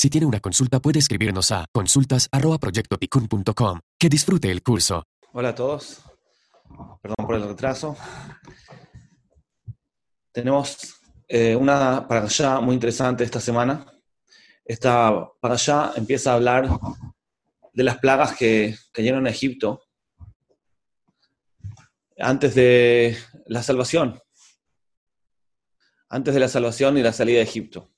[0.00, 3.80] Si tiene una consulta puede escribirnos a consultas.proyectoticun.com.
[3.98, 5.04] Que disfrute el curso.
[5.32, 6.00] Hola a todos.
[7.02, 7.94] Perdón por el retraso.
[10.32, 10.94] Tenemos
[11.28, 13.84] eh, una para allá muy interesante esta semana.
[14.64, 16.70] Esta para allá empieza a hablar
[17.74, 19.82] de las plagas que cayeron en Egipto
[22.20, 23.16] antes de
[23.46, 24.20] la salvación.
[26.08, 27.90] Antes de la salvación y la salida de Egipto.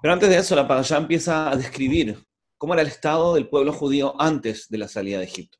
[0.00, 2.18] Pero antes de eso, la Parashá empieza a describir
[2.58, 5.58] cómo era el estado del pueblo judío antes de la salida de Egipto.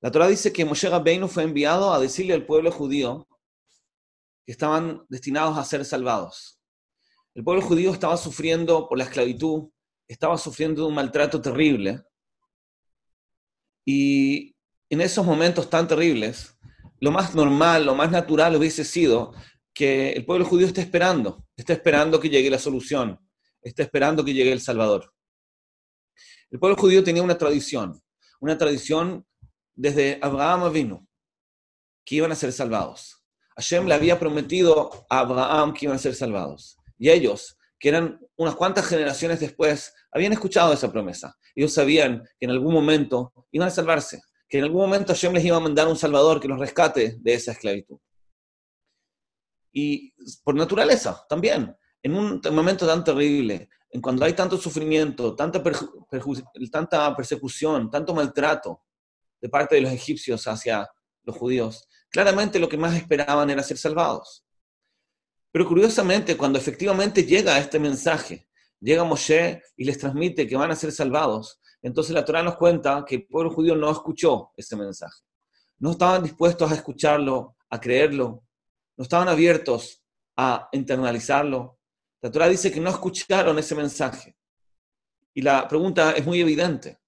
[0.00, 3.26] La Torah dice que Moshe Rabbeinu fue enviado a decirle al pueblo judío
[4.44, 6.60] que estaban destinados a ser salvados.
[7.34, 9.70] El pueblo judío estaba sufriendo por la esclavitud,
[10.06, 12.02] estaba sufriendo un maltrato terrible.
[13.86, 14.53] Y
[14.94, 16.56] en esos momentos tan terribles,
[17.00, 19.34] lo más normal, lo más natural hubiese sido
[19.74, 23.18] que el pueblo judío está esperando, está esperando que llegue la solución,
[23.60, 25.12] está esperando que llegue el Salvador.
[26.48, 28.00] El pueblo judío tenía una tradición,
[28.38, 29.26] una tradición
[29.74, 31.08] desde Abraham vino,
[32.04, 33.20] que iban a ser salvados.
[33.56, 36.76] Hashem le había prometido a Abraham que iban a ser salvados.
[36.98, 41.36] Y ellos, que eran unas cuantas generaciones después, habían escuchado esa promesa.
[41.56, 44.22] Ellos sabían que en algún momento iban a salvarse,
[44.54, 47.34] que en algún momento Hashem les iba a mandar un Salvador que los rescate de
[47.34, 47.98] esa esclavitud
[49.72, 55.60] y por naturaleza también, en un momento tan terrible, en cuando hay tanto sufrimiento, tanta,
[56.70, 58.84] tanta persecución, tanto maltrato
[59.40, 60.88] de parte de los egipcios hacia
[61.24, 64.44] los judíos, claramente lo que más esperaban era ser salvados.
[65.50, 70.76] Pero curiosamente, cuando efectivamente llega este mensaje, llega Moshe y les transmite que van a
[70.76, 75.20] ser salvados, entonces la Torah nos cuenta que el pueblo judío no escuchó ese mensaje.
[75.78, 78.42] No estaban dispuestos a escucharlo, a creerlo,
[78.96, 80.02] no estaban abiertos
[80.34, 81.78] a internalizarlo.
[82.22, 84.34] La Torah dice que no escucharon ese mensaje.
[85.34, 87.00] Y la pregunta es muy evidente.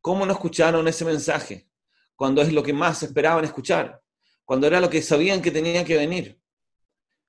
[0.00, 1.70] ¿Cómo no escucharon ese mensaje?
[2.16, 4.02] Cuando es lo que más esperaban escuchar,
[4.44, 6.42] cuando era lo que sabían que tenía que venir.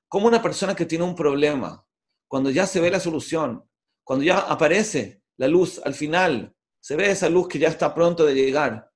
[0.08, 1.86] ¿Cómo una persona que tiene un problema,
[2.28, 3.70] cuando ya se ve la solución,
[4.04, 6.57] cuando ya aparece la luz al final,
[6.88, 8.90] se ve esa luz que ya está pronto de llegar,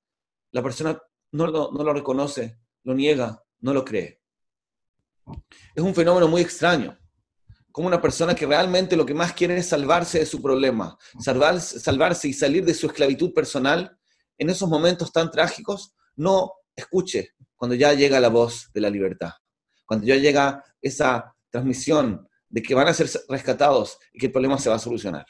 [0.53, 0.97] la persona
[1.33, 4.21] no no lo reconoce, lo niega, no lo cree?
[5.75, 6.97] Es un fenómeno muy extraño.
[7.69, 12.29] Como una persona que realmente lo que más quiere es salvarse de su problema, salvarse
[12.29, 13.99] y salir de su esclavitud personal,
[14.37, 19.33] en esos momentos tan trágicos, no escuche cuando ya llega la voz de la libertad,
[19.85, 24.57] cuando ya llega esa transmisión de que van a ser rescatados y que el problema
[24.57, 25.25] se va a solucionar.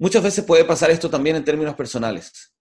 [0.00, 2.54] Muchas veces puede pasar esto también en términos personales.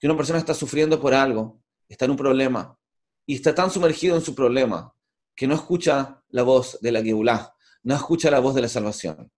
[0.00, 2.76] Que una persona está sufriendo por algo, está en un problema,
[3.24, 4.92] y está tan sumergido en su problema
[5.36, 7.54] que no escucha la voz de la Geulá,
[7.84, 9.30] no escucha la voz de la salvación,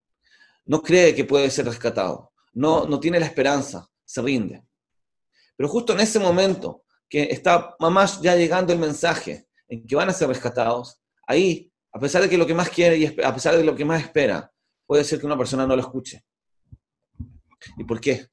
[0.64, 4.64] no cree que puede ser rescatado, no, no tiene la esperanza, se rinde.
[5.54, 10.08] Pero justo en ese momento que está mamás ya llegando el mensaje en que van
[10.08, 13.54] a ser rescatados, ahí, a pesar de que lo que más quiere y a pesar
[13.54, 14.50] de lo que más espera,
[14.86, 16.24] puede ser que una persona no lo escuche.
[17.76, 18.28] ¿Y por qué?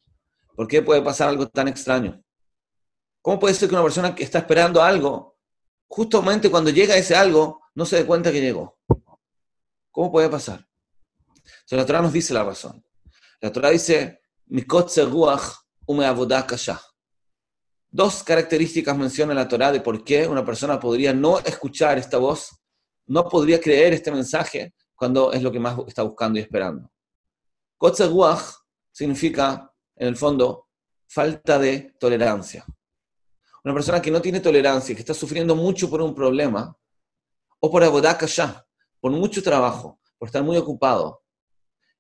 [0.56, 2.22] ¿Por qué puede pasar algo tan extraño?
[3.22, 5.32] ¿Cómo puede ser que una persona que está esperando algo
[5.92, 8.80] justamente cuando llega ese algo, no se dé cuenta que llegó.
[9.92, 10.66] ¿Cómo puede pasar?
[11.70, 12.82] La Torah nos dice la razón.
[13.42, 14.22] La Torah dice,
[17.90, 22.58] Dos características menciona la Torah de por qué una persona podría no escuchar esta voz,
[23.08, 26.90] no podría creer este mensaje cuando es lo que más está buscando y esperando.
[27.78, 28.61] Kotzeruach
[28.92, 30.68] significa, en el fondo,
[31.08, 32.66] falta de tolerancia
[33.64, 36.76] una persona que no tiene tolerancia, que está sufriendo mucho por un problema,
[37.60, 37.84] o por
[38.28, 38.66] ya,
[39.00, 41.24] por mucho trabajo, por estar muy ocupado,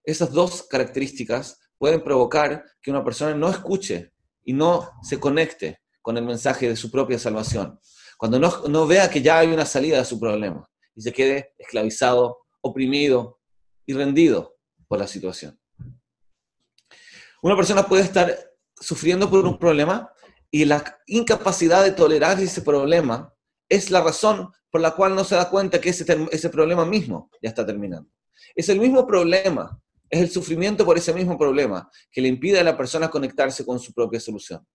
[0.03, 4.11] esas dos características pueden provocar que una persona no escuche
[4.43, 7.79] y no se conecte con el mensaje de su propia salvación.
[8.17, 11.53] Cuando no, no vea que ya hay una salida de su problema y se quede
[11.59, 13.39] esclavizado, oprimido
[13.85, 14.55] y rendido
[14.87, 15.60] por la situación.
[17.41, 18.37] Una persona puede estar
[18.79, 20.11] sufriendo por un problema
[20.51, 23.33] y la incapacidad de tolerar ese problema
[23.67, 27.49] es la razón por la cual no se da cuenta que ese, problema mismo ya
[27.49, 28.09] está terminando.
[28.55, 32.63] Es el mismo problema, es el sufrimiento por ese mismo problema que le impide a
[32.63, 34.65] la persona conectarse con su propia solución.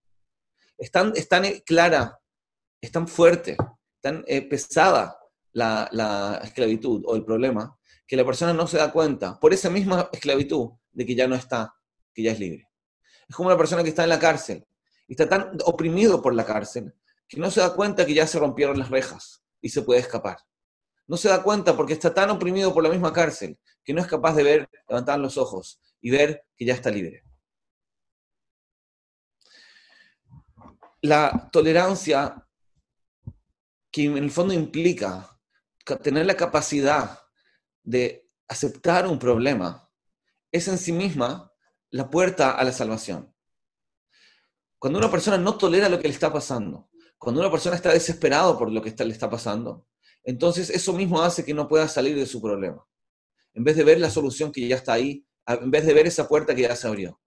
[0.76, 1.12] Es tan,
[1.64, 2.18] clara,
[2.80, 3.56] es tan fuerte,
[4.00, 5.18] tan eh, pesada
[5.52, 9.70] la, la esclavitud o el problema, que la persona no se da cuenta, por esa
[9.70, 11.74] misma esclavitud, de que ya no está,
[12.16, 12.66] que ya es libre.
[13.28, 14.66] Es como una persona que está en la cárcel
[15.06, 16.94] y está tan oprimido por la cárcel
[17.28, 20.38] que no se da cuenta que ya se rompieron las rejas y se puede escapar.
[21.06, 24.06] No se da cuenta porque está tan oprimido por la misma cárcel que no es
[24.06, 27.22] capaz de ver, levantar los ojos y ver que ya está libre.
[31.02, 32.48] La tolerancia
[33.90, 35.38] que en el fondo implica
[36.02, 37.20] tener la capacidad
[37.82, 39.88] de aceptar un problema
[40.50, 41.52] es en sí misma
[41.90, 43.32] la puerta a la salvación.
[44.78, 48.58] Cuando una persona no tolera lo que le está pasando, cuando una persona está desesperado
[48.58, 49.86] por lo que le está pasando,
[50.22, 52.84] entonces eso mismo hace que no pueda salir de su problema.
[53.54, 56.28] En vez de ver la solución que ya está ahí, en vez de ver esa
[56.28, 57.20] puerta que ya se abrió.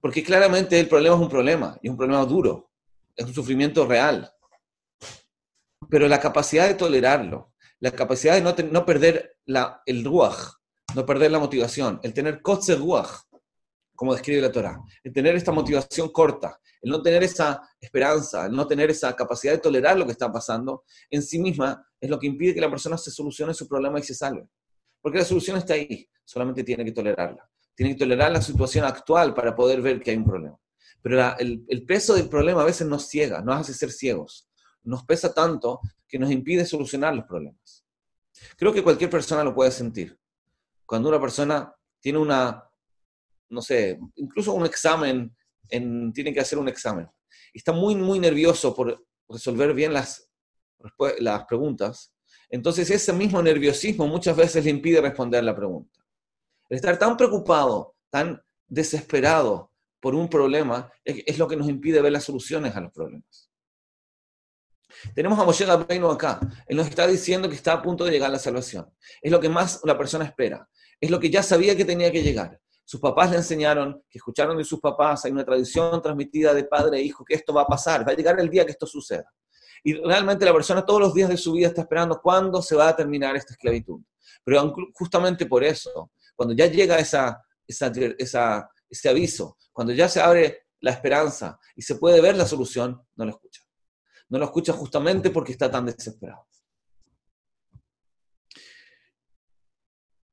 [0.00, 2.70] Porque claramente el problema es un problema, y es un problema duro,
[3.14, 4.30] es un sufrimiento real.
[5.88, 10.56] Pero la capacidad de tolerarlo, la capacidad de no, no perder la, el ruach,
[10.96, 13.26] no perder la motivación, el tener kotze ruach,
[13.94, 18.52] como describe la Torah, el tener esta motivación corta, el no tener esa esperanza, el
[18.52, 22.18] no tener esa capacidad de tolerar lo que está pasando, en sí misma es lo
[22.18, 24.48] que impide que la persona se solucione su problema y se salve.
[25.02, 27.46] Porque la solución está ahí, solamente tiene que tolerarla.
[27.74, 30.58] Tiene que tolerar la situación actual para poder ver que hay un problema.
[31.02, 34.48] Pero el, el peso del problema a veces nos ciega, nos hace ser ciegos.
[34.82, 37.84] Nos pesa tanto que nos impide solucionar los problemas.
[38.56, 40.18] Creo que cualquier persona lo puede sentir.
[40.86, 42.66] Cuando una persona tiene una
[43.48, 45.34] no sé, incluso un examen,
[45.68, 47.08] en, tiene que hacer un examen.
[47.52, 50.28] Y está muy, muy nervioso por resolver bien las,
[51.18, 52.12] las preguntas.
[52.48, 56.00] Entonces ese mismo nerviosismo muchas veces le impide responder la pregunta.
[56.68, 62.12] El estar tan preocupado, tan desesperado por un problema, es, lo que nos impide ver
[62.12, 63.50] las soluciones a los problemas.
[65.14, 66.40] Tenemos a Moshe Rabbeinu acá.
[66.66, 68.90] Él nos está diciendo que está a punto de llegar a la salvación.
[69.20, 70.68] Es lo que más la persona espera.
[71.00, 72.60] Es lo que ya sabía que tenía que llegar.
[72.84, 76.98] Sus papás le enseñaron, que escucharon de sus papás, hay una tradición transmitida de padre
[76.98, 79.32] e hijo que esto va a pasar, va a llegar el día que esto suceda.
[79.82, 82.88] Y realmente la persona todos los días de su vida está esperando cuándo se va
[82.88, 84.00] a terminar esta esclavitud.
[84.44, 90.92] Pero justamente por eso, cuando ya llega esa, ese aviso, cuando ya se abre la
[90.92, 93.62] esperanza y se puede ver la solución, no lo escucha.
[94.28, 96.46] No lo escucha justamente porque está tan desesperado.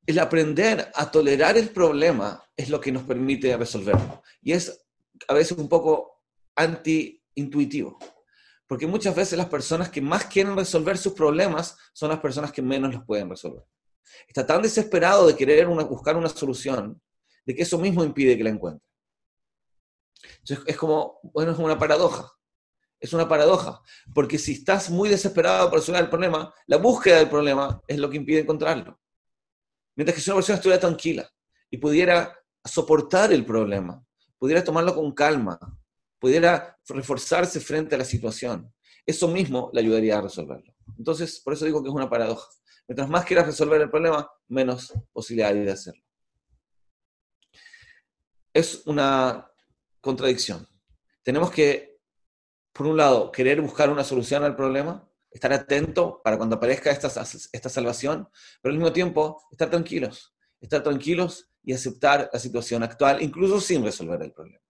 [0.06, 4.22] El aprender a tolerar el problema es lo que nos permite resolverlo.
[4.42, 4.86] Y es
[5.28, 6.22] a veces un poco
[6.54, 7.98] anti-intuitivo.
[8.66, 12.62] Porque muchas veces las personas que más quieren resolver sus problemas son las personas que
[12.62, 13.64] menos los pueden resolver.
[14.26, 17.00] Está tan desesperado de querer buscar una solución,
[17.44, 18.86] de que eso mismo impide que la encuentre.
[20.38, 22.30] Entonces es como, bueno, es una paradoja.
[23.00, 23.82] Es una paradoja.
[24.14, 28.08] Porque si estás muy desesperado por resolver el problema, la búsqueda del problema es lo
[28.08, 28.98] que impide encontrarlo.
[29.96, 31.30] Mientras que si una persona estuviera tranquila
[31.70, 34.04] y pudiera soportar el problema,
[34.38, 35.58] pudiera tomarlo con calma,
[36.18, 38.72] pudiera reforzarse frente a la situación,
[39.06, 40.74] eso mismo le ayudaría a resolverlo.
[40.98, 42.48] Entonces, por eso digo que es una paradoja.
[42.88, 46.02] Mientras más quieras resolver el problema, menos posibilidad hay de hacerlo.
[48.52, 49.50] Es una
[50.00, 50.66] contradicción.
[51.22, 51.98] Tenemos que,
[52.72, 57.08] por un lado, querer buscar una solución al problema, estar atento para cuando aparezca esta,
[57.52, 58.28] esta salvación,
[58.62, 63.84] pero al mismo tiempo estar tranquilos, estar tranquilos y aceptar la situación actual, incluso sin
[63.84, 64.64] resolver el problema.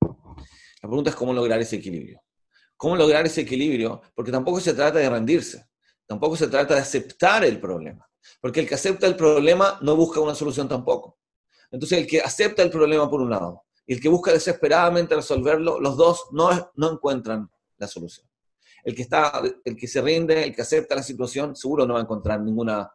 [0.00, 2.22] La pregunta es cómo lograr ese equilibrio.
[2.76, 4.00] ¿Cómo lograr ese equilibrio?
[4.14, 5.68] Porque tampoco se trata de rendirse,
[6.06, 8.08] tampoco se trata de aceptar el problema,
[8.40, 11.18] porque el que acepta el problema no busca una solución tampoco.
[11.72, 15.80] Entonces el que acepta el problema por un lado y el que busca desesperadamente resolverlo,
[15.80, 18.29] los dos no, no encuentran la solución
[18.84, 22.00] el que, está, el que se rinde, el que acepta la situación, seguro no va
[22.00, 22.90] a encontrar ninguna,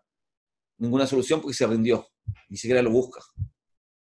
[0.77, 2.07] ninguna solución porque se rindió,
[2.49, 3.21] ni siquiera lo busca.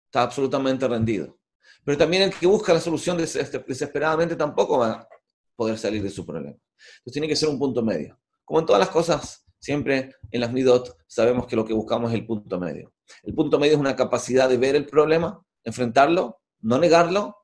[0.07, 1.39] Está absolutamente rendido.
[1.85, 5.09] Pero también el que busca la solución desesperadamente tampoco va a
[5.55, 6.57] poder salir de su problema.
[6.99, 8.19] Entonces tiene que ser un punto medio.
[8.45, 12.19] Como en todas las cosas, siempre en las midot sabemos que lo que buscamos es
[12.19, 12.93] el punto medio.
[13.23, 17.37] El punto medio es una capacidad de ver el problema, enfrentarlo, no negarlo,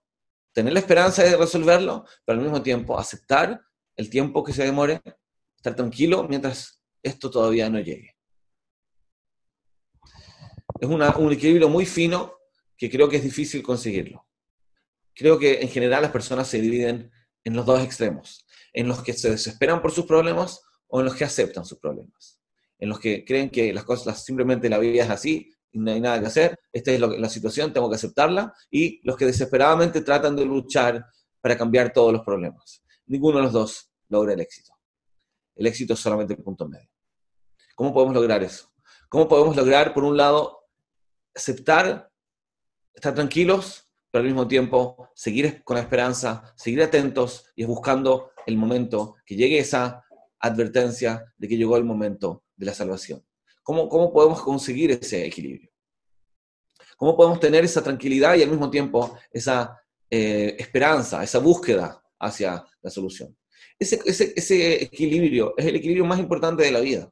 [0.53, 3.61] tener la esperanza de resolverlo, pero al mismo tiempo aceptar
[3.97, 5.01] el tiempo que se demore,
[5.57, 8.17] estar tranquilo mientras esto todavía no llegue.
[10.81, 12.35] Es un equilibrio muy fino
[12.77, 14.27] que creo que es difícil conseguirlo.
[15.15, 17.11] Creo que en general las personas se dividen
[17.45, 21.15] en los dos extremos, en los que se desesperan por sus problemas o en los
[21.15, 22.41] que aceptan sus problemas,
[22.79, 26.21] en los que creen que las cosas simplemente la vida es así no hay nada
[26.21, 30.45] que hacer, esta es la situación, tengo que aceptarla, y los que desesperadamente tratan de
[30.45, 31.07] luchar
[31.41, 32.83] para cambiar todos los problemas.
[33.11, 34.73] Ninguno de los dos logra el éxito.
[35.57, 36.89] El éxito es solamente el punto medio.
[37.75, 38.73] ¿Cómo podemos lograr eso?
[39.09, 40.69] ¿Cómo podemos lograr, por un lado,
[41.35, 42.09] aceptar,
[42.95, 48.57] estar tranquilos, pero al mismo tiempo seguir con la esperanza, seguir atentos y buscando el
[48.57, 50.05] momento que llegue esa
[50.39, 53.27] advertencia de que llegó el momento de la salvación.
[53.65, 55.69] ¿Cómo, cómo podemos conseguir ese equilibrio?
[56.97, 62.65] ¿Cómo podemos tener esa tranquilidad y al mismo tiempo esa eh, esperanza, esa búsqueda hacia
[62.83, 63.37] la solución?
[63.79, 67.11] Ese, ese, equilibrio es el equilibrio más importante de la vida.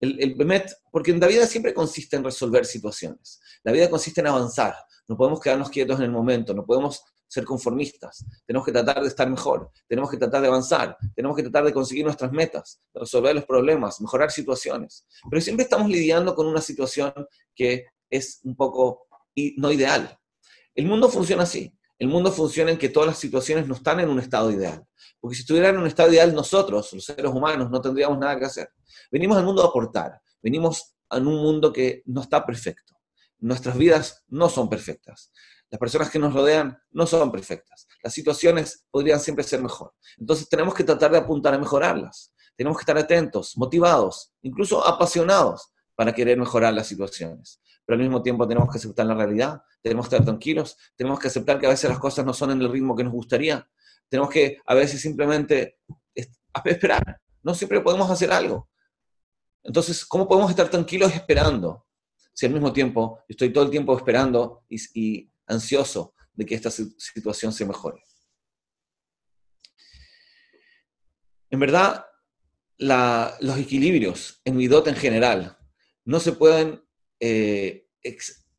[0.00, 3.40] El, el Bemet, porque en la vida siempre consiste en resolver situaciones.
[3.62, 4.74] La vida consiste en avanzar.
[5.08, 9.08] No podemos quedarnos quietos en el momento, no podemos ser conformistas, tenemos que tratar de
[9.08, 13.00] estar mejor, tenemos que tratar de avanzar, tenemos que tratar de conseguir nuestras metas, de
[13.00, 15.06] resolver los problemas, mejorar situaciones.
[15.30, 17.10] Pero siempre estamos lidiando con una situación
[17.54, 19.06] que es un poco
[19.56, 20.18] no ideal.
[20.74, 21.74] El mundo funciona así.
[22.02, 24.84] El mundo funciona en que todas las situaciones no están en un estado ideal.
[25.20, 28.44] Porque si estuvieran en un estado ideal, nosotros, los seres humanos, no tendríamos nada que
[28.44, 28.70] hacer.
[29.08, 30.20] Venimos al mundo a aportar.
[30.42, 32.94] Venimos en un mundo que no está perfecto.
[33.38, 35.30] Nuestras vidas no son perfectas.
[35.70, 37.86] Las personas que nos rodean no son perfectas.
[38.02, 39.94] Las situaciones podrían siempre ser mejor.
[40.18, 42.32] Entonces tenemos que tratar de apuntar a mejorarlas.
[42.56, 47.60] Tenemos que estar atentos, motivados, incluso apasionados para querer mejorar las situaciones.
[47.94, 51.58] Al mismo tiempo tenemos que aceptar la realidad, tenemos que estar tranquilos, tenemos que aceptar
[51.58, 53.68] que a veces las cosas no son en el ritmo que nos gustaría.
[54.08, 55.78] Tenemos que a veces simplemente
[56.64, 57.20] esperar.
[57.42, 58.68] No siempre podemos hacer algo.
[59.62, 61.86] Entonces, ¿cómo podemos estar tranquilos esperando?
[62.32, 67.52] si al mismo tiempo estoy todo el tiempo esperando y, ansioso de que esta situación
[67.52, 68.02] se mejore.
[71.50, 72.06] En verdad,
[72.78, 75.58] los equilibrios en Midot en general
[76.04, 76.82] no se pueden
[77.24, 77.86] eh,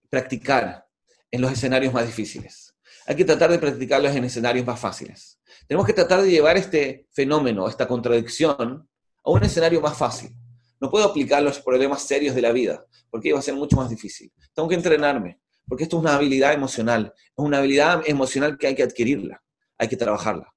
[0.10, 0.88] practicar
[1.29, 2.74] en los escenarios más difíciles.
[3.05, 5.38] Hay que tratar de practicarlos en escenarios más fáciles.
[5.67, 8.88] Tenemos que tratar de llevar este fenómeno, esta contradicción,
[9.25, 10.34] a un escenario más fácil.
[10.79, 13.89] No puedo aplicar los problemas serios de la vida, porque va a ser mucho más
[13.89, 14.32] difícil.
[14.53, 17.13] Tengo que entrenarme, porque esto es una habilidad emocional.
[17.17, 19.43] Es una habilidad emocional que hay que adquirirla,
[19.77, 20.53] hay que trabajarla.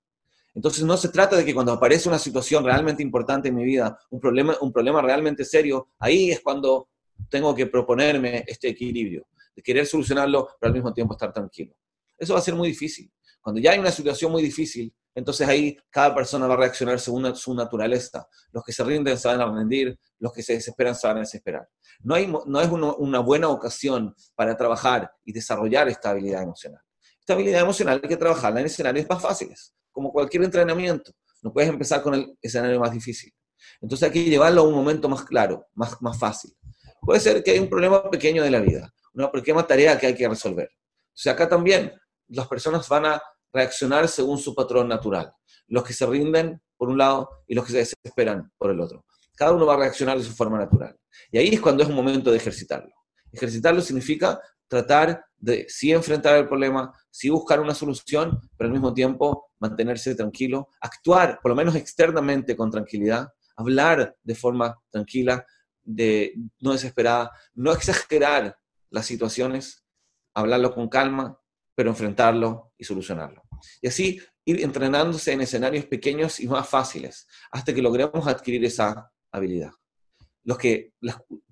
[0.55, 3.99] Entonces no se trata de que cuando aparece una situación realmente importante en mi vida,
[4.11, 6.89] un problema, un problema realmente serio, ahí es cuando
[7.29, 11.75] tengo que proponerme este equilibrio, de querer solucionarlo, pero al mismo tiempo estar tranquilo.
[12.19, 13.11] Eso va a ser muy difícil.
[13.41, 17.35] Cuando ya hay una situación muy difícil, entonces ahí cada persona va a reaccionar según
[17.37, 18.27] su naturaleza.
[18.53, 21.69] Los que se rinden van a rendir, los que se desesperan se van a desesperar.
[22.01, 26.83] No, hay, no es una buena ocasión para trabajar y desarrollar esta habilidad emocional.
[27.21, 31.13] Esta habilidad emocional hay que trabajarla en escenarios más fáciles, como cualquier entrenamiento.
[31.43, 33.33] No puedes empezar con el escenario más difícil.
[33.81, 36.53] Entonces hay que llevarlo a un momento más claro, más, más fácil.
[37.07, 40.15] Puede ser que hay un problema pequeño de la vida, una pequeña tarea que hay
[40.17, 40.69] que resolver.
[40.75, 41.93] O sea, acá también
[42.27, 43.23] las personas van a
[43.53, 45.33] reaccionar según su patrón natural.
[45.69, 49.05] Los que se rinden por un lado y los que se desesperan por el otro.
[49.37, 50.99] Cada uno va a reaccionar de su forma natural.
[51.31, 52.93] Y ahí es cuando es un momento de ejercitarlo.
[53.31, 58.93] Ejercitarlo significa tratar de sí enfrentar el problema, sí buscar una solución, pero al mismo
[58.93, 65.47] tiempo mantenerse tranquilo, actuar por lo menos externamente con tranquilidad, hablar de forma tranquila,
[65.87, 68.59] de no desesperada, no exagerar
[68.91, 69.87] las situaciones,
[70.35, 71.41] hablarlo con calma,
[71.75, 73.43] pero enfrentarlo y solucionarlo.
[73.81, 79.11] Y así ir entrenándose en escenarios pequeños y más fáciles, hasta que logremos adquirir esa
[79.33, 79.73] habilidad.
[80.45, 80.93] Los que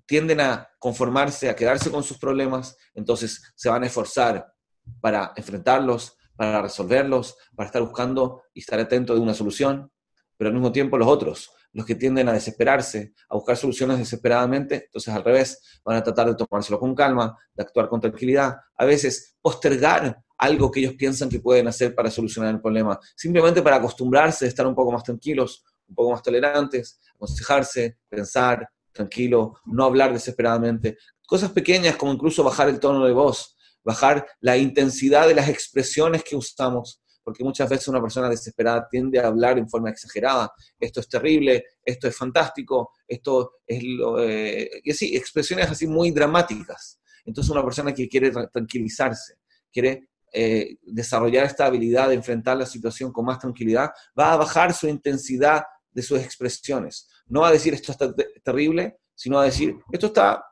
[0.05, 4.53] tienden a conformarse, a quedarse con sus problemas, entonces se van a esforzar
[5.01, 9.91] para enfrentarlos, para resolverlos, para estar buscando y estar atento de una solución,
[10.37, 14.85] pero al mismo tiempo los otros, los que tienden a desesperarse, a buscar soluciones desesperadamente,
[14.85, 18.85] entonces al revés, van a tratar de tomárselo con calma, de actuar con tranquilidad, a
[18.85, 23.75] veces postergar algo que ellos piensan que pueden hacer para solucionar el problema, simplemente para
[23.75, 29.83] acostumbrarse a estar un poco más tranquilos, un poco más tolerantes, aconsejarse, pensar tranquilo, no
[29.83, 30.97] hablar desesperadamente.
[31.27, 36.23] Cosas pequeñas como incluso bajar el tono de voz, bajar la intensidad de las expresiones
[36.23, 40.99] que usamos, porque muchas veces una persona desesperada tiende a hablar en forma exagerada, esto
[40.99, 44.21] es terrible, esto es fantástico, esto es lo...
[44.21, 47.01] Eh, y así, expresiones así muy dramáticas.
[47.25, 49.39] Entonces una persona que quiere tranquilizarse,
[49.73, 54.71] quiere eh, desarrollar esta habilidad de enfrentar la situación con más tranquilidad, va a bajar
[54.71, 57.09] su intensidad de sus expresiones.
[57.25, 58.13] No va a decir esto está
[58.43, 60.45] terrible, sino a decir esto está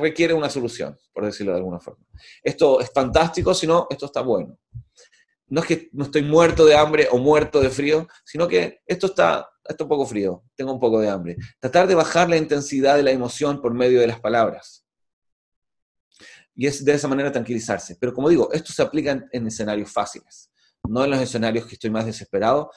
[0.00, 2.06] requiere una solución, por decirlo de alguna forma.
[2.42, 4.58] Esto es fantástico, sino esto está bueno
[5.48, 9.06] no es que no estoy muerto de hambre o muerto de frío, sino que esto
[9.06, 11.36] está, está un poco frío, tengo un poco de hambre.
[11.60, 14.84] Tratar de bajar la intensidad de la emoción por medio de las palabras.
[16.54, 17.96] Y es de esa manera tranquilizarse.
[17.96, 20.50] Pero como digo, esto se aplica en, escenarios fáciles,
[20.88, 22.70] no en los escenarios que estoy más desesperado,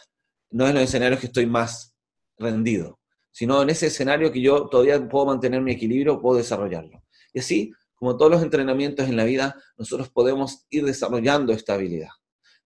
[0.50, 1.96] no en los escenarios que estoy más
[2.38, 3.00] rendido,
[3.32, 7.04] sino en ese escenario que yo todavía puedo mantener mi equilibrio, puedo desarrollarlo.
[7.34, 12.10] Y así, como todos los entrenamientos en la vida, nosotros podemos ir desarrollando esta habilidad,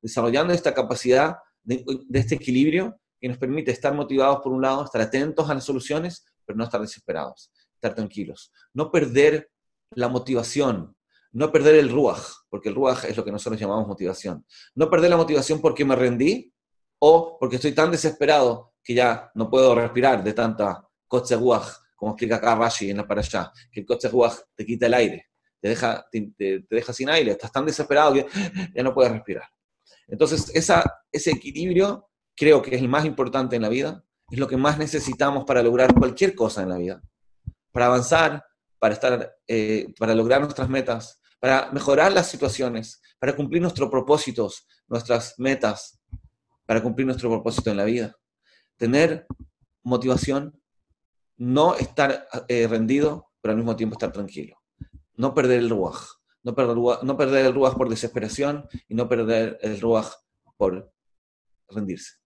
[0.02, 5.02] desarrollando esta capacidad de, este equilibrio que nos permite estar motivados por un lado, estar
[5.02, 9.52] atentos a las soluciones, pero no estar desesperados, estar tranquilos, no perder
[9.92, 10.96] la motivación,
[11.32, 15.12] no perder el ruaj, porque el ruaj es lo que nosotros llamamos motivación, no perder
[15.12, 16.54] la motivación porque me rendí
[17.00, 22.14] o porque estoy tan desesperado que ya no puedo respirar de tanta coche ruaj como
[22.14, 25.28] explica acá Rashi en la allá, que el coche ruaj te quita el aire,
[25.62, 28.26] te deja, te, deja sin aire, estás tan desesperado que
[28.74, 29.48] ya no puedes respirar.
[30.12, 34.58] Entonces, ese equilibrio creo que es el más importante en la vida, es lo que
[34.58, 37.02] más necesitamos para lograr cualquier cosa en la vida,
[37.72, 38.44] para avanzar,
[38.78, 44.68] para, estar, eh, para lograr nuestras metas, para mejorar las situaciones, para cumplir nuestros propósitos,
[44.88, 46.00] nuestras metas,
[46.66, 48.16] para cumplir nuestro propósito en la vida.
[48.76, 49.26] Tener
[49.82, 50.62] motivación
[51.38, 54.62] no estar eh, rendido, pero al mismo tiempo estar tranquilo.
[55.16, 56.21] No perder el ruaj.
[56.44, 60.12] No perder, no perder el ruaj por desesperación y no perder el ruaj
[60.58, 60.92] por
[61.68, 62.18] rendirse.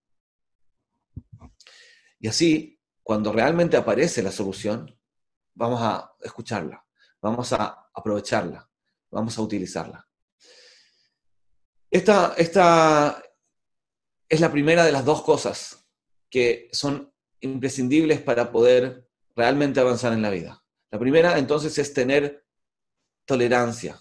[2.19, 4.97] Y así, cuando realmente aparece la solución,
[5.53, 6.85] vamos a escucharla,
[7.21, 8.69] vamos a aprovecharla,
[9.11, 10.07] vamos a utilizarla.
[11.91, 13.21] Esta, esta
[14.27, 15.87] es la primera de las dos cosas
[16.29, 20.63] que son imprescindibles para poder realmente avanzar en la vida.
[20.91, 22.45] La primera, entonces, es tener
[23.25, 23.99] tolerancia.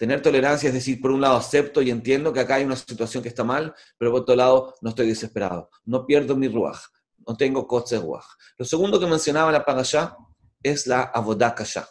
[0.00, 3.22] Tener tolerancia es decir, por un lado acepto y entiendo que acá hay una situación
[3.22, 5.68] que está mal, pero por otro lado no estoy desesperado.
[5.84, 6.80] No pierdo mi ruaj,
[7.28, 8.24] no tengo ruaj.
[8.56, 10.16] Lo segundo que mencionaba la parashá
[10.62, 11.86] es la abodakasha.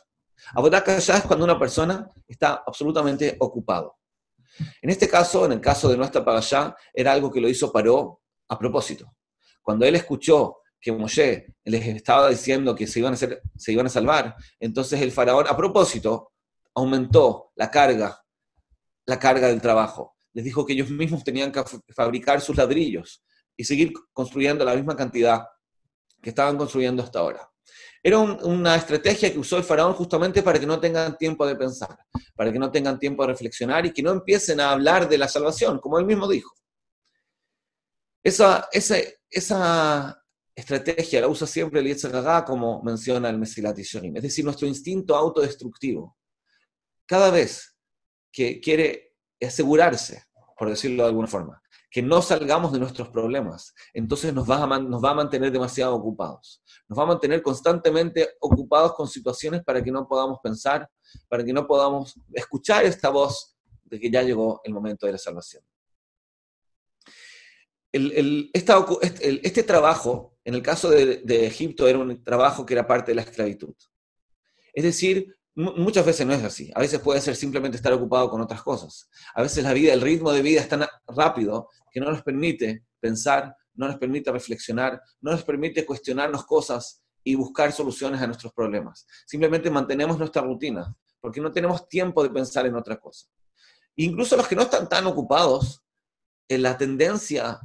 [0.55, 3.99] Abodakasha es cuando una persona está absolutamente ocupado.
[4.81, 8.21] En este caso, en el caso de nuestra parashá, era algo que lo hizo Paró
[8.47, 9.17] a propósito.
[9.61, 13.89] Cuando él escuchó que Moshe les estaba diciendo que se iban, a se iban a
[13.89, 16.31] salvar, entonces el faraón a propósito
[16.75, 18.23] aumentó la carga,
[19.05, 20.15] la carga del trabajo.
[20.33, 21.63] Les dijo que ellos mismos tenían que
[21.95, 23.23] fabricar sus ladrillos
[23.57, 25.45] y seguir construyendo la misma cantidad
[26.21, 27.49] que estaban construyendo hasta ahora.
[28.01, 31.97] Era una estrategia que usó el faraón justamente para que no tengan tiempo de pensar,
[32.35, 35.27] para que no tengan tiempo de reflexionar y que no empiecen a hablar de la
[35.27, 36.53] salvación, como él mismo dijo.
[38.23, 38.97] Esa, esa,
[39.29, 40.23] esa
[40.55, 46.17] estrategia la usa siempre el Yetzirah, como menciona el Mesilat es decir, nuestro instinto autodestructivo.
[47.09, 47.75] Cada vez
[48.31, 54.31] que quiere asegurarse, por decirlo de alguna forma, que no salgamos de nuestros problemas, entonces
[54.31, 56.61] nos va, a nos va a mantener demasiado ocupados.
[56.87, 60.87] Nos va a mantener constantemente ocupados con situaciones para que no podamos pensar,
[61.27, 65.17] para que no podamos escuchar esta voz de que ya llegó el momento de la
[65.17, 65.63] salvación.
[67.91, 73.21] este trabajo en el caso de, Egipto era un trabajo que era parte de la
[73.21, 73.73] esclavitud.
[74.73, 76.71] Es decir, muchas veces no es así.
[76.73, 79.09] A veces puede ser simplemente estar ocupado con otras cosas.
[79.33, 82.85] A veces la vida, el ritmo de vida es tan rápido que no nos permite
[82.99, 88.53] pensar, no nos permite reflexionar, no nos permite cuestionarnos cosas y buscar soluciones a nuestros
[88.53, 89.05] problemas.
[89.25, 93.27] Simplemente mantenemos nuestra rutina porque no tenemos tiempo de pensar en otra cosa.
[93.97, 95.83] Incluso los que no están tan ocupados,
[96.47, 97.59] en la tendencia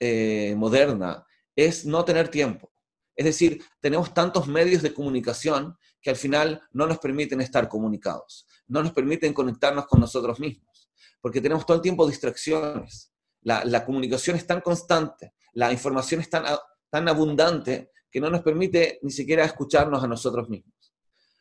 [0.00, 2.72] eh, moderna es no tener tiempo.
[3.14, 8.46] Es decir, tenemos tantos medios de comunicación que al final no nos permiten estar comunicados,
[8.68, 10.88] no nos permiten conectarnos con nosotros mismos,
[11.20, 13.12] porque tenemos todo el tiempo distracciones.
[13.40, 16.44] La, comunicación es tan constante, la información es tan,
[16.90, 20.94] tan abundante que no nos permite ni siquiera escucharnos a nosotros mismos.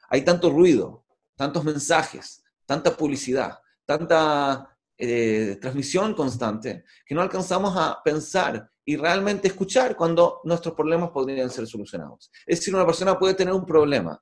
[0.09, 8.01] Hay tanto ruido, tantos mensajes, tanta publicidad, tanta eh, transmisión constante, que no alcanzamos a
[8.03, 12.31] pensar y realmente escuchar cuando nuestros problemas podrían ser solucionados.
[12.47, 14.19] Es decir, una persona puede tener un problema,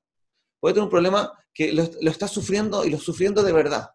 [0.63, 3.89] puede tener un problema que lo, está sufriendo y lo sufriendo de verdad.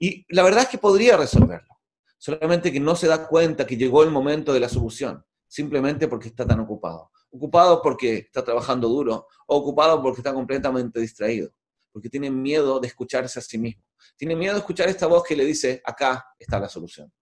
[0.00, 1.78] Y la verdad es que podría resolverlo,
[2.18, 6.26] solamente que no se da cuenta que llegó el momento de la solución, simplemente porque
[6.26, 7.12] está tan ocupado.
[7.30, 11.52] Ocupado porque está trabajando duro o ocupado porque está completamente distraído,
[11.92, 13.84] porque tiene miedo de escucharse a sí mismo.
[14.16, 17.12] Tiene miedo de escuchar esta voz que le dice, acá está la solución.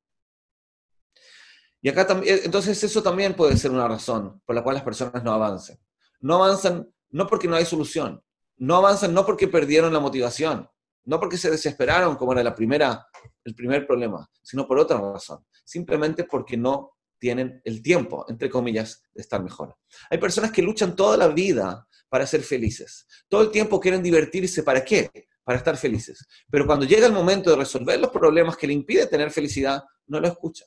[1.83, 5.22] Y acá también, entonces eso también puede ser una razón por la cual las personas
[5.22, 5.77] no avanzan.
[6.20, 8.23] No avanzan no porque no hay solución,
[8.64, 10.68] no avanzan no porque perdieron la motivación,
[11.05, 13.07] no porque se desesperaron como era la primera,
[13.44, 19.03] el primer problema, sino por otra razón, simplemente porque no tienen el tiempo, entre comillas,
[19.14, 19.77] de estar mejor.
[20.11, 23.07] Hay personas que luchan toda la vida para ser felices.
[23.29, 24.62] Todo el tiempo quieren divertirse.
[24.62, 25.11] ¿Para qué?
[25.44, 26.27] para estar felices.
[26.50, 30.18] Pero cuando llega el momento de resolver los problemas que le impide tener felicidad, no
[30.18, 30.64] lo escucha,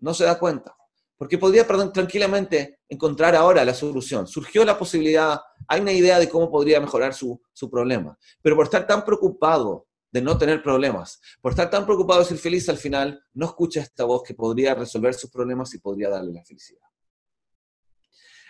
[0.00, 0.76] no se da cuenta.
[1.18, 4.26] Porque podría tranquilamente encontrar ahora la solución.
[4.26, 8.66] Surgió la posibilidad, hay una idea de cómo podría mejorar su, su problema, pero por
[8.66, 12.78] estar tan preocupado de no tener problemas, por estar tan preocupado de ser feliz al
[12.78, 16.80] final, no escucha esta voz que podría resolver sus problemas y podría darle la felicidad.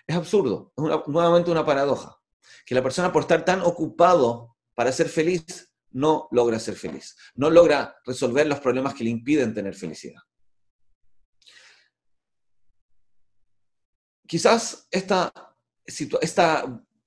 [0.06, 2.16] Es absurdo, es nuevamente una paradoja,
[2.64, 7.50] que la persona por estar tan ocupado para ser feliz no logra ser feliz, no
[7.50, 10.22] logra resolver los problemas que le impiden tener felicidad.
[14.28, 15.32] Quizás esta,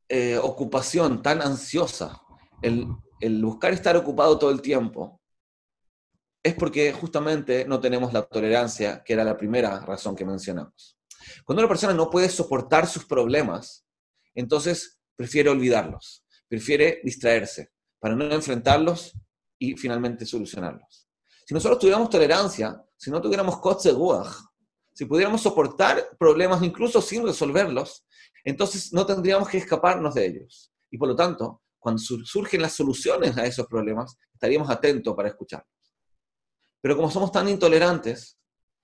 [0.10, 2.20] eh, ocupación tan ansiosa,
[2.64, 2.88] el,
[3.44, 5.22] buscar estar ocupado todo el tiempo,
[6.44, 10.98] es porque justamente no tenemos la tolerancia, que era la primera razón que mencionamos.
[11.46, 13.86] Cuando una persona no puede soportar sus problemas,
[14.34, 19.14] entonces prefiere olvidarlos, prefiere distraerse para no enfrentarlos
[19.60, 21.08] y finalmente solucionarlos.
[21.46, 24.51] Si nosotros tuviéramos tolerancia, si no tuviéramos guaj,
[25.02, 28.06] si pudiéramos soportar problemas incluso sin resolverlos,
[28.44, 30.72] entonces no tendríamos que escaparnos de ellos.
[30.92, 35.74] Y por lo tanto, cuando surgen las soluciones a esos problemas, estaríamos atentos para escucharlos.
[36.82, 38.38] Pero como somos tan intolerantes,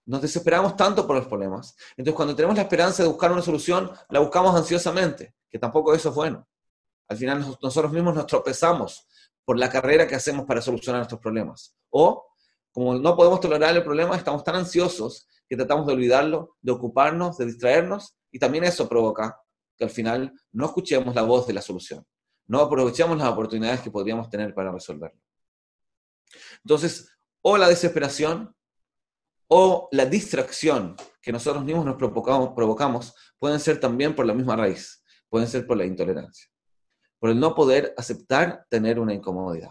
[0.08, 3.92] nos desesperamos tanto por los problemas, entonces cuando tenemos la esperanza de buscar una solución,
[4.10, 6.48] la buscamos ansiosamente, que tampoco eso es bueno.
[7.10, 9.08] Al final nosotros mismos nos tropezamos
[9.46, 11.76] por la carrera que hacemos para solucionar nuestros problemas.
[11.92, 12.26] O,
[12.72, 17.38] como no podemos tolerar el problema, estamos tan ansiosos que tratamos de olvidarlo, de ocuparnos,
[17.38, 19.40] de distraernos, y también eso provoca
[19.78, 22.06] que al final no escuchemos la voz de la solución
[22.48, 25.20] no aprovechamos las oportunidades que podríamos tener para resolverlo.
[26.64, 27.10] Entonces,
[27.42, 28.56] o la desesperación
[29.50, 35.04] o la distracción que nosotros mismos nos provocamos pueden ser también por la misma raíz,
[35.30, 36.50] pueden ser por la intolerancia,
[37.20, 39.70] por el no poder aceptar tener una incomodidad,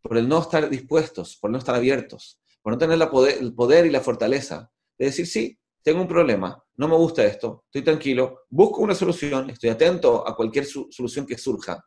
[0.00, 2.98] por el no estar dispuestos, por no estar abiertos, por no tener
[3.40, 7.64] el poder y la fortaleza de decir, sí, tengo un problema, no me gusta esto,
[7.66, 11.82] estoy tranquilo, busco una solución, estoy atento a cualquier solución que surja,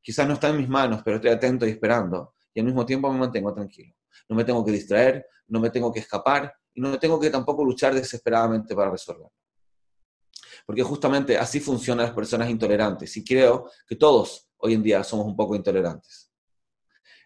[0.00, 3.10] quizás no está en mis manos, pero estoy atento y esperando, y al mismo tiempo
[3.12, 3.94] me mantengo tranquilo.
[4.28, 7.64] No me tengo que distraer, no me tengo que escapar, y no tengo que tampoco
[7.64, 9.32] luchar desesperadamente para resolverlo.
[10.66, 15.26] Porque justamente así funcionan las personas intolerantes, y creo que todos hoy en día somos
[15.26, 16.30] un poco intolerantes.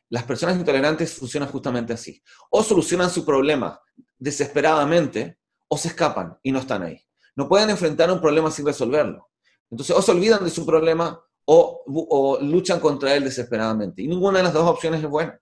[0.08, 2.22] Las personas intolerantes funcionan justamente así.
[2.50, 3.78] O solucionan su problema
[4.18, 7.00] desesperadamente, o se escapan y no están ahí.
[7.34, 9.28] No pueden enfrentar un problema sin resolverlo.
[9.70, 14.02] Entonces, o se olvidan de su problema o, luchan contra él desesperadamente.
[14.02, 15.40] Y ninguna de las dos opciones es buena.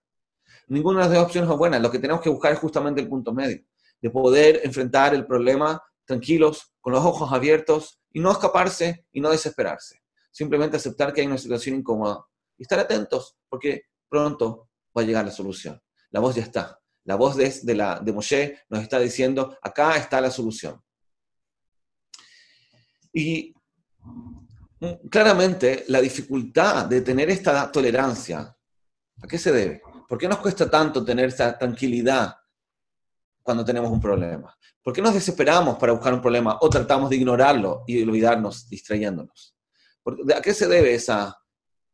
[0.69, 1.79] Ninguna de las dos opciones es buena.
[1.79, 3.63] Lo que tenemos que buscar es justamente el punto medio,
[4.01, 9.31] de poder enfrentar el problema tranquilos, con los ojos abiertos, y no escaparse y no
[9.31, 10.03] desesperarse.
[10.31, 12.25] Simplemente aceptar que hay una situación incómoda
[12.59, 15.81] y estar atentos, porque pronto va a llegar la solución.
[16.11, 16.79] La voz ya está.
[17.05, 20.83] La voz de, de, la, de Moshe nos está diciendo, acá está la solución.
[23.13, 23.55] Y
[25.11, 28.57] claramente la dificultad de tener esta tolerancia,
[29.23, 29.83] ¿a qué se debe?
[30.09, 32.37] ¿Por qué nos cuesta tanto tener esta tranquilidad
[33.43, 34.57] cuando tenemos un problema?
[34.83, 39.57] ¿Por qué nos desesperamos para buscar un problema o tratamos de ignorarlo y olvidarnos distrayéndonos?
[40.37, 41.39] ¿A qué se debe esa,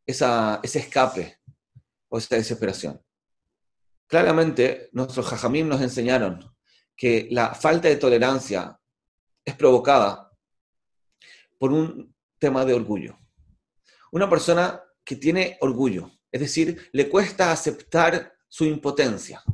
[0.04, 1.38] ese escape
[2.08, 3.00] o esa desesperación?
[4.10, 6.44] Claramente, nuestros jajamim nos enseñaron
[6.96, 8.76] que la falta de tolerancia
[9.44, 10.32] es provocada
[11.56, 13.16] por un tema de orgullo.
[14.10, 19.44] Una persona que tiene orgullo, es decir, le cuesta aceptar su impotencia.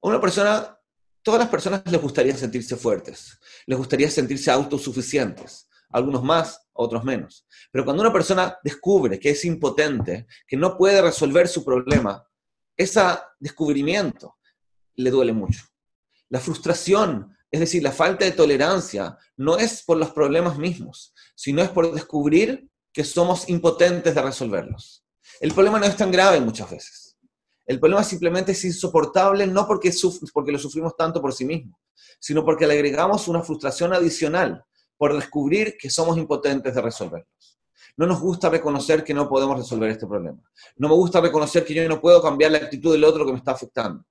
[0.00, 0.78] una persona,
[1.20, 7.44] todas las personas les gustaría sentirse fuertes, les gustaría sentirse autosuficientes, algunos más, otros menos.
[7.72, 12.24] Pero cuando una persona descubre que es impotente, que no puede resolver su problema,
[12.76, 13.00] ese
[13.38, 14.36] descubrimiento
[14.94, 15.64] le duele mucho.
[16.28, 21.62] La frustración es decir, la falta de tolerancia no es por los problemas mismos, sino
[21.62, 25.04] es por descubrir que somos impotentes de resolverlos.
[25.40, 27.16] El problema no es tan grave muchas veces.
[27.64, 29.92] El problema simplemente es insoportable no porque,
[30.32, 31.80] porque lo sufrimos tanto por sí mismo,
[32.20, 34.64] sino porque le agregamos una frustración adicional
[34.96, 37.55] por descubrir que somos impotentes de resolverlos.
[37.96, 40.38] No nos gusta reconocer que no podemos resolver este problema.
[40.76, 43.38] No me gusta reconocer que yo no puedo cambiar la actitud del otro que me
[43.38, 44.04] está afectando.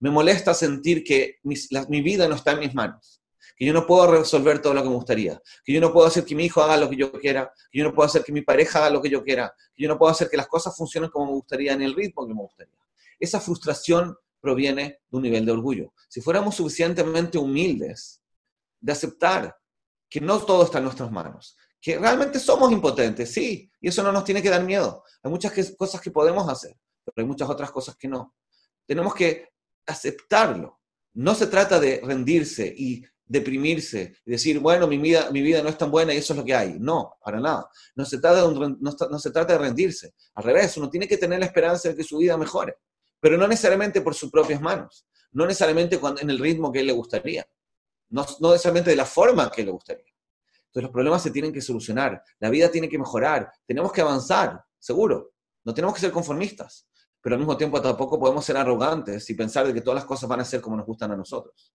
[0.00, 3.22] Me molesta sentir que mi vida no está en mis manos,
[3.56, 6.24] que yo no puedo resolver todo lo que me gustaría, que yo no puedo hacer
[6.24, 8.42] que mi hijo haga lo que yo quiera, que yo no puedo hacer que mi
[8.42, 11.08] pareja haga lo que yo quiera, que yo no puedo hacer que las cosas funcionen
[11.10, 12.74] como me gustaría, en el ritmo que me gustaría.
[13.18, 15.94] Esa frustración proviene de un nivel de orgullo.
[16.08, 18.20] Si fuéramos suficientemente humildes
[18.80, 19.56] de aceptar
[20.10, 24.10] que no todo está en nuestras manos, que realmente somos impotentes, sí, y eso no
[24.10, 25.04] nos tiene que dar miedo.
[25.22, 28.34] Hay muchas cosas que podemos hacer, pero hay muchas otras cosas que no.
[28.86, 29.50] Tenemos que
[29.84, 30.80] aceptarlo.
[31.12, 35.68] No se trata de rendirse y deprimirse y decir, bueno, mi vida, mi vida no
[35.68, 36.78] es tan buena y eso es lo que hay.
[36.80, 37.68] No, para nada.
[37.96, 40.14] No se, trata de no, se trata de rendirse.
[40.36, 42.78] Al revés, uno tiene que tener la esperanza de que su vida mejore,
[43.20, 47.46] pero no necesariamente por sus propias manos, no necesariamente en el ritmo que le gustaría,
[48.08, 50.13] no, no necesariamente de la forma que le gustaría.
[50.74, 54.60] Entonces los problemas se tienen que solucionar, la vida tiene que mejorar, tenemos que avanzar,
[54.76, 55.32] seguro,
[55.62, 56.88] no tenemos que ser conformistas,
[57.20, 60.28] pero al mismo tiempo tampoco podemos ser arrogantes y pensar de que todas las cosas
[60.28, 61.72] van a ser como nos gustan a nosotros.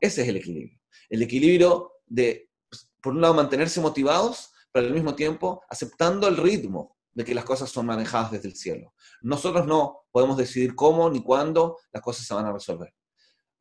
[0.00, 0.80] Ese es el equilibrio.
[1.10, 6.38] El equilibrio de, pues, por un lado, mantenerse motivados, pero al mismo tiempo aceptando el
[6.38, 8.94] ritmo de que las cosas son manejadas desde el cielo.
[9.20, 12.94] Nosotros no podemos decidir cómo ni cuándo las cosas se van a resolver.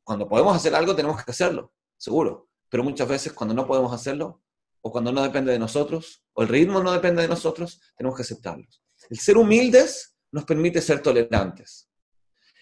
[0.01, 2.47] Cuando podemos hacer algo, tenemos que hacerlo, seguro.
[2.69, 4.43] Pero muchas veces cuando no podemos hacerlo,
[4.87, 8.23] o cuando no depende de nosotros, o el ritmo no depende de nosotros, tenemos que
[8.23, 8.81] aceptarlos.
[9.09, 11.89] El ser humildes nos permite ser tolerantes.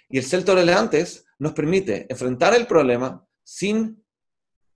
[0.09, 4.03] Y el ser tolerantes nos permite enfrentar el problema sin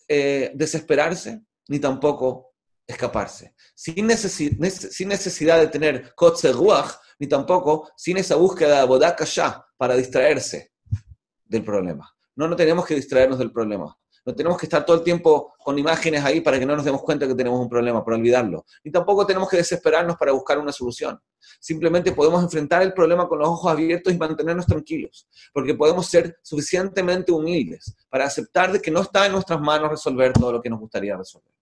[0.08, 2.54] eh, desesperarse ni tampoco
[2.86, 3.56] escaparse.
[3.74, 9.96] Sin, necesidad de tener kotze ruach, ni tampoco sin esa búsqueda de bodaka ya para
[9.96, 10.74] distraerse
[11.46, 12.08] del problema.
[12.36, 13.98] No, no tenemos que distraernos del problema.
[14.26, 17.02] No tenemos que estar todo el tiempo con imágenes ahí para que no nos demos
[17.02, 18.66] cuenta que tenemos un problema, por olvidarlo.
[18.84, 21.20] Ni tampoco tenemos que desesperarnos para buscar una solución.
[21.60, 26.38] Simplemente podemos enfrentar el problema con los ojos abiertos y mantenernos tranquilos, porque podemos ser
[26.42, 30.70] suficientemente humildes para aceptar de que no está en nuestras manos resolver todo lo que
[30.70, 31.54] nos gustaría resolver.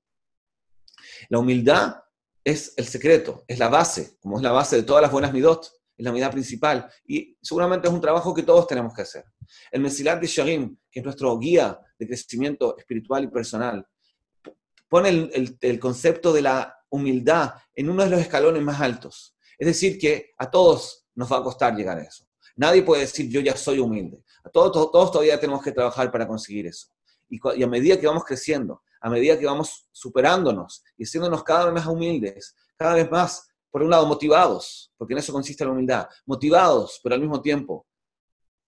[1.30, 1.96] La humildad
[2.44, 5.77] es el secreto, es la base, como es la base de todas las buenas midot
[5.98, 6.90] es la unidad principal.
[7.06, 9.26] Y seguramente es un trabajo que todos tenemos que hacer.
[9.72, 13.86] El Mesilat de Sharim, que es nuestro guía de crecimiento espiritual y personal,
[14.88, 19.36] pone el, concepto de la humildad en uno de los escalones más altos.
[19.58, 22.26] Es decir, que a todos nos va a costar llegar a eso.
[22.56, 24.24] Nadie puede decir yo ya soy humilde.
[24.44, 26.88] A todos, todos, todavía tenemos que trabajar para conseguir eso.
[27.28, 31.66] Y, y, a medida que vamos creciendo, a medida que vamos superándonos y haciéndonos cada
[31.66, 35.70] vez más humildes, cada vez más por un lado, motivados, porque en eso consiste la
[35.70, 37.86] humildad, motivados, pero al mismo tiempo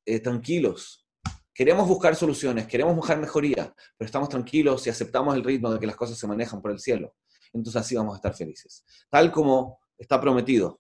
[0.06, 1.04] eh, tranquilos.
[1.52, 5.88] Queremos buscar soluciones, queremos buscar mejoría, pero estamos tranquilos y aceptamos el ritmo de que
[5.88, 7.16] las cosas se manejan por el cielo.
[7.52, 8.86] Entonces así vamos a estar felices.
[9.10, 10.80] Tal como está prometido.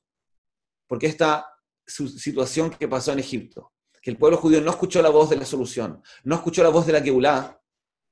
[0.85, 1.47] Porque esta
[1.87, 5.45] situación que pasó en Egipto, que el pueblo judío no escuchó la voz de la
[5.45, 7.59] solución, no escuchó la voz de la Geulá,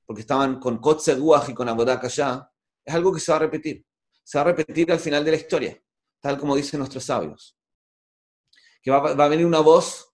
[0.04, 2.50] porque estaban con Kotzeduach y con Abodaka ya,
[2.84, 3.86] es algo que se va a repetir.
[4.24, 5.80] Se va a repetir al final de la historia
[6.20, 7.56] tal como dicen nuestros sabios.
[8.82, 10.12] Que va, a venir una voz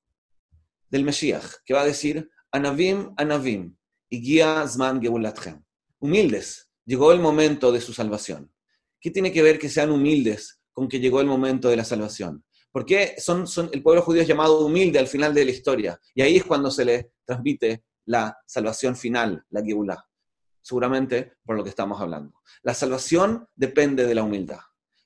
[0.89, 3.77] del Mesías, que va a decir, Anavim, Anavim,
[4.11, 5.63] y guía Zman Geulatchem.
[5.99, 8.53] Humildes, llegó el momento de su salvación.
[9.01, 12.45] ¿Qué tiene que ver que sean humildes con que llegó el momento de la salvación?
[12.71, 16.01] Porque son, son, el pueblo judío es llamado humilde al final de la historia.
[16.15, 20.05] Y ahí es cuando se le transmite la salvación final, la Geulah.
[20.61, 22.41] Seguramente por lo que estamos hablando.
[22.63, 24.61] La salvación depende de la humildad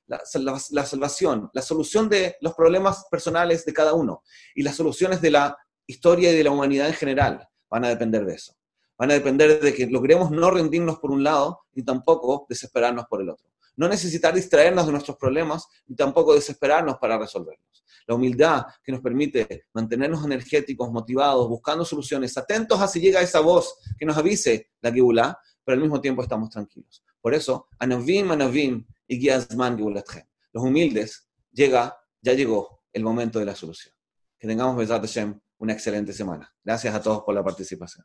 [0.09, 4.23] la, salvación, la solución de los problemas personales de cada uno
[4.55, 8.25] y las soluciones de la historia y de la humanidad en general van a depender
[8.25, 8.55] de eso.
[8.97, 13.23] Van a depender de que logremos no rendirnos por un lado y tampoco desesperarnos por
[13.23, 13.47] el otro.
[13.77, 17.85] No necesitar distraernos de nuestros problemas y tampoco desesperarnos para resolverlos.
[18.07, 23.41] La humildad que nos permite mantenernos energéticos, motivados, buscando soluciones, atentos a si llega esa
[23.41, 27.05] voz que nos avise la Kibulá, pero al mismo tiempo estamos tranquilos.
[27.21, 29.29] Por eso, Anavim, Anavim, y
[30.53, 33.95] Los humildes, llega, ya llegó el momento de la solución.
[34.39, 36.55] Que tengamos, Besat Hashem, una excelente semana.
[36.63, 38.05] Gracias a todos por la participación.